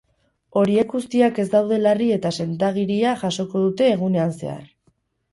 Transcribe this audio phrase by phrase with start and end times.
[0.59, 4.65] Horiek guztiak ez daude larri eta sendagiria jasoko dute egunean zehar.